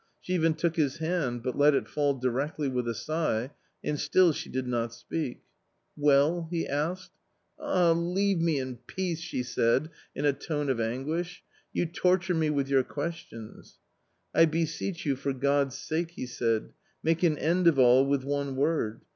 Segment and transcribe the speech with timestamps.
[0.19, 3.51] She even took his hand, but let it fall directly with a sigh,
[3.83, 5.41] and still she did not speak."
[5.95, 7.11] Well?" he asked."
[7.59, 7.91] Ah!
[7.91, 12.67] leave me in peace!" she said in a tone of anguish, "you torture me with
[12.67, 13.77] your questions.""
[14.33, 16.71] I beseech you, for God's sake!" he said,"
[17.03, 19.01] make an end of all with one word.